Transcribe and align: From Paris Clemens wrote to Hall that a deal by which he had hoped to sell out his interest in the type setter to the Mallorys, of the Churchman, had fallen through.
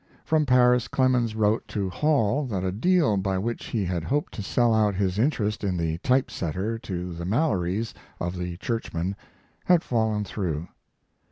From 0.25 0.47
Paris 0.47 0.87
Clemens 0.87 1.35
wrote 1.35 1.67
to 1.67 1.91
Hall 1.91 2.47
that 2.47 2.63
a 2.63 2.71
deal 2.71 3.17
by 3.17 3.37
which 3.37 3.65
he 3.65 3.85
had 3.85 4.03
hoped 4.03 4.33
to 4.33 4.41
sell 4.41 4.73
out 4.73 4.95
his 4.95 5.19
interest 5.19 5.63
in 5.63 5.77
the 5.77 5.99
type 5.99 6.31
setter 6.31 6.79
to 6.79 7.13
the 7.13 7.23
Mallorys, 7.23 7.93
of 8.19 8.35
the 8.35 8.57
Churchman, 8.57 9.15
had 9.65 9.83
fallen 9.83 10.23
through. 10.25 10.67